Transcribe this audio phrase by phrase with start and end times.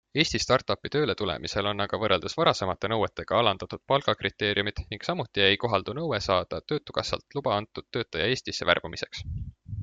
[0.21, 5.95] Eesti startupi tööle tulemisel on aga võrreldes varasemate nõuetega alandatud palgakriteeriumit ning samuti ei kohaldu
[5.99, 9.25] nõue saada töötukassalt luba antud töötaja Eestisse värbamiseks.